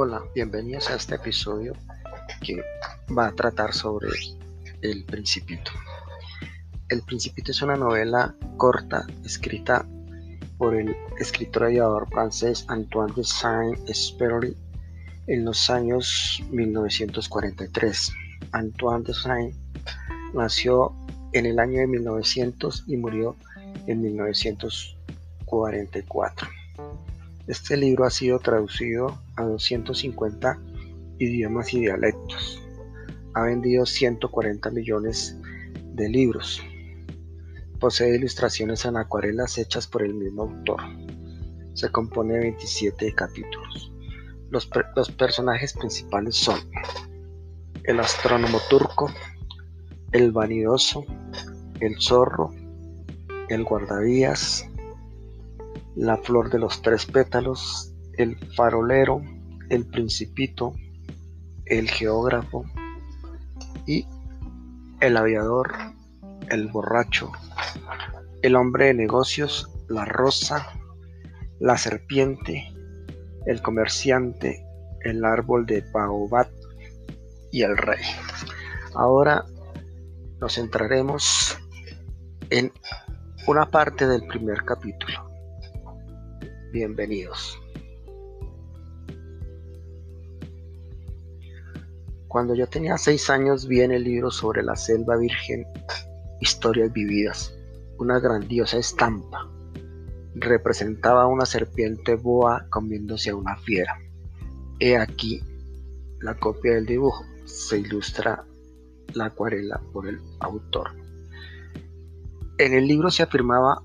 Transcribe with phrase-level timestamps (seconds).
[0.00, 1.72] Hola, bienvenidos a este episodio
[2.40, 2.62] que
[3.12, 4.10] va a tratar sobre
[4.80, 5.72] El Principito.
[6.88, 9.84] El Principito es una novela corta escrita
[10.56, 14.56] por el escritor y aviador francés Antoine de Saint-Exupéry
[15.26, 18.12] en los años 1943.
[18.52, 19.52] Antoine de Saint
[20.32, 20.94] nació
[21.32, 23.34] en el año de 1900 y murió
[23.88, 26.57] en 1944.
[27.48, 30.60] Este libro ha sido traducido a 250
[31.18, 32.62] idiomas y dialectos.
[33.32, 35.34] Ha vendido 140 millones
[35.94, 36.62] de libros.
[37.80, 40.82] Posee ilustraciones en acuarelas hechas por el mismo autor.
[41.72, 43.92] Se compone de 27 capítulos.
[44.50, 44.68] Los,
[45.16, 46.58] personajes principales son
[47.84, 49.10] el astrónomo turco,
[50.12, 51.06] el vanidoso,
[51.80, 52.52] el zorro,
[53.48, 54.67] el guardavías,
[55.98, 59.20] la flor de los tres pétalos, el farolero,
[59.68, 60.72] el principito,
[61.66, 62.64] el geógrafo
[63.84, 64.06] y
[65.00, 65.72] el aviador,
[66.50, 67.32] el borracho,
[68.42, 70.68] el hombre de negocios, la rosa,
[71.58, 72.72] la serpiente,
[73.46, 74.64] el comerciante,
[75.00, 76.48] el árbol de Baobab
[77.50, 78.04] y el rey.
[78.94, 79.44] Ahora
[80.40, 81.58] nos centraremos
[82.50, 82.72] en
[83.48, 85.27] una parte del primer capítulo.
[86.78, 87.60] Bienvenidos.
[92.28, 95.66] Cuando yo tenía seis años vi en el libro sobre la selva virgen
[96.40, 97.52] Historias vividas,
[97.98, 99.50] una grandiosa estampa.
[100.36, 103.98] Representaba una serpiente boa comiéndose a una fiera.
[104.78, 105.42] He aquí
[106.20, 107.24] la copia del dibujo.
[107.44, 108.44] Se ilustra
[109.14, 110.90] la acuarela por el autor.
[112.58, 113.82] En el libro se afirmaba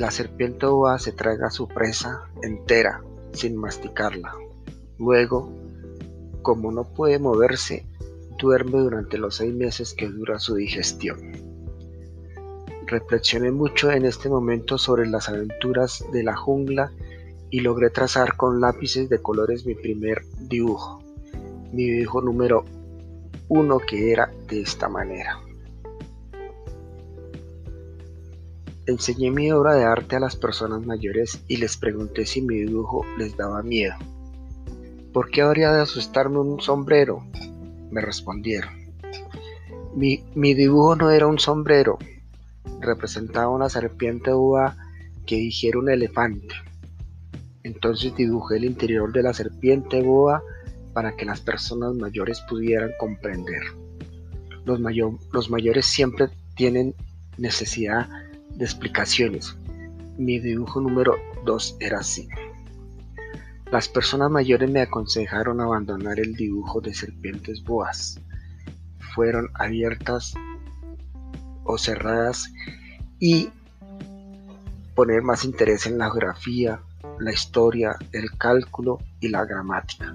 [0.00, 3.02] la serpiente boa se traga su presa entera,
[3.34, 4.34] sin masticarla.
[4.98, 5.52] Luego,
[6.40, 7.84] como no puede moverse,
[8.38, 11.18] duerme durante los seis meses que dura su digestión.
[12.86, 16.90] Reflexioné mucho en este momento sobre las aventuras de la jungla
[17.50, 21.02] y logré trazar con lápices de colores mi primer dibujo,
[21.74, 22.64] mi dibujo número
[23.48, 25.49] uno que era de esta manera.
[28.90, 33.06] Enseñé mi obra de arte a las personas mayores y les pregunté si mi dibujo
[33.16, 33.94] les daba miedo.
[35.12, 37.24] ¿Por qué habría de asustarme un sombrero?
[37.92, 38.72] Me respondieron.
[39.94, 40.24] Mi,
[40.54, 41.98] dibujo no era un sombrero,
[42.80, 44.76] representaba una serpiente boa
[45.24, 46.56] que dijera un elefante.
[47.62, 50.42] Entonces dibujé el interior de la serpiente boa
[50.92, 53.62] para que las personas mayores pudieran comprender.
[54.64, 54.80] Los,
[55.32, 56.96] los mayores siempre tienen
[57.38, 58.08] necesidad
[58.60, 59.56] de explicaciones.
[60.18, 61.16] Mi dibujo número
[61.46, 62.28] 2 era así.
[63.72, 68.20] Las personas mayores me aconsejaron abandonar el dibujo de serpientes boas.
[69.14, 70.34] Fueron abiertas
[71.64, 72.52] o cerradas
[73.18, 73.48] y
[74.94, 76.82] poner más interés en la geografía,
[77.18, 80.14] la historia, el cálculo y la gramática.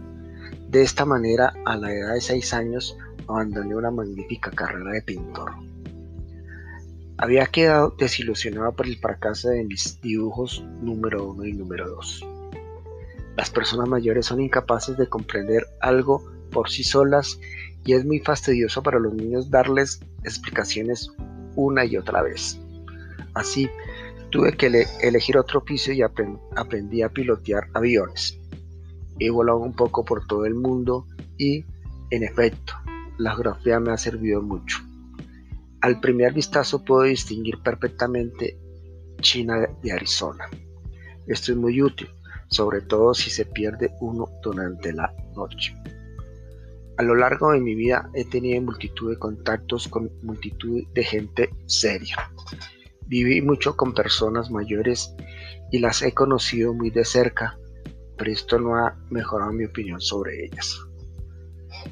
[0.70, 2.96] De esta manera, a la edad de 6 años,
[3.28, 5.52] abandoné una magnífica carrera de pintor.
[7.18, 12.28] Había quedado desilusionado por el fracaso de mis dibujos número 1 y número 2.
[13.38, 17.40] Las personas mayores son incapaces de comprender algo por sí solas
[17.86, 21.10] y es muy fastidioso para los niños darles explicaciones
[21.56, 22.60] una y otra vez.
[23.34, 23.70] Así,
[24.30, 28.38] tuve que elegir otro oficio y aprendí a pilotear aviones.
[29.20, 31.64] He volado un poco por todo el mundo y,
[32.10, 32.74] en efecto,
[33.18, 34.85] la geografía me ha servido mucho.
[35.86, 38.58] Al primer vistazo puedo distinguir perfectamente
[39.22, 40.50] China de Arizona.
[41.28, 42.10] Esto es muy útil,
[42.48, 45.76] sobre todo si se pierde uno durante la noche.
[46.98, 51.52] A lo largo de mi vida he tenido multitud de contactos con multitud de gente
[51.68, 52.32] seria.
[53.06, 55.14] Viví mucho con personas mayores
[55.72, 57.60] y las he conocido muy de cerca,
[58.18, 60.80] pero esto no ha mejorado mi opinión sobre ellas.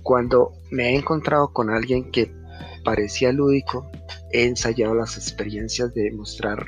[0.01, 2.42] Cuando me he encontrado con alguien que
[2.84, 3.90] parecía lúdico,
[4.32, 6.66] he ensayado las experiencias de mostrar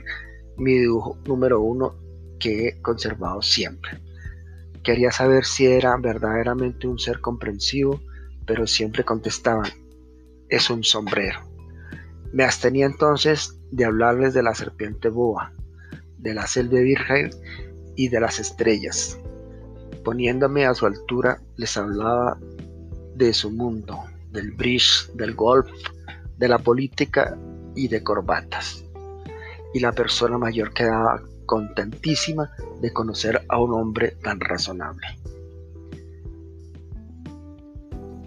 [0.58, 1.96] mi dibujo número uno
[2.40, 4.02] que he conservado siempre.
[4.84, 8.02] Quería saber si era verdaderamente un ser comprensivo,
[8.46, 9.72] pero siempre contestaban,
[10.50, 11.40] es un sombrero.
[12.32, 15.54] Me abstenía entonces de hablarles de la serpiente boa,
[16.18, 17.32] de la selva virgen
[17.96, 19.18] y de las estrellas.
[20.04, 22.38] Poniéndome a su altura, les hablaba
[23.16, 24.04] de su mundo,
[24.36, 25.72] del bridge, del golf,
[26.38, 27.36] de la política
[27.76, 28.84] y de corbatas.
[29.74, 32.52] Y la persona mayor quedaba contentísima
[32.82, 35.08] de conocer a un hombre tan razonable.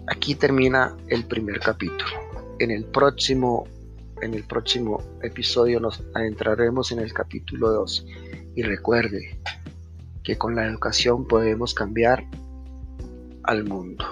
[0.07, 2.11] Aquí termina el primer capítulo.
[2.59, 3.67] En el próximo,
[4.21, 8.05] en el próximo episodio nos adentraremos en el capítulo 2.
[8.55, 9.39] Y recuerde
[10.23, 12.25] que con la educación podemos cambiar
[13.43, 14.08] al mundo.